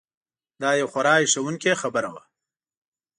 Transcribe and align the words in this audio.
دا 0.61 0.69
یو 0.79 0.87
خورا 0.91 1.13
هیښوونکې 1.19 1.73
خبره 1.81 2.09
وه. 2.13 2.23